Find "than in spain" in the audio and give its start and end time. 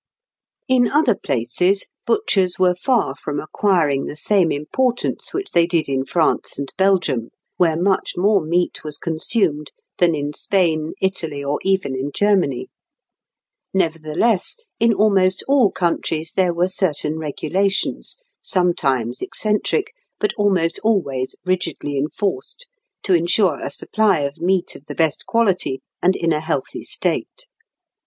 9.99-10.93